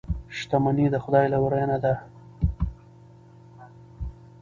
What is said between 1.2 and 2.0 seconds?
لورینه ده.